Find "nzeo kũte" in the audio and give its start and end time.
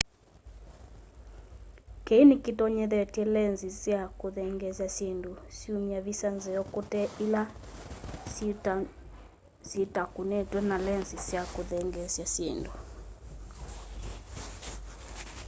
6.37-7.01